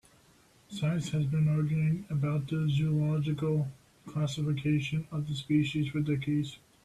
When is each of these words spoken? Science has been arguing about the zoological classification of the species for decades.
Science 0.67 1.09
has 1.11 1.27
been 1.27 1.47
arguing 1.47 2.07
about 2.09 2.47
the 2.47 2.67
zoological 2.71 3.67
classification 4.07 5.07
of 5.11 5.27
the 5.27 5.35
species 5.35 5.89
for 5.89 5.99
decades. 5.99 6.57